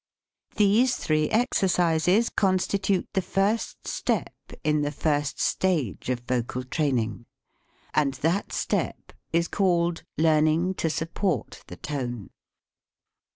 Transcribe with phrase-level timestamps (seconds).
[0.55, 7.27] These three exercises constitute the first step in the first stage of vocal training,
[7.93, 11.77] and 12 LEARNING TO SUPPORT THE TONE that step is called "Learning to Support the
[11.77, 12.29] Tone."